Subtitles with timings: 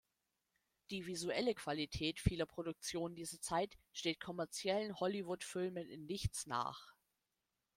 [0.89, 6.95] Die visuelle Qualität vieler Produktionen dieser Zeit steht kommerziellen Hollywood-Filmen in nichts nach.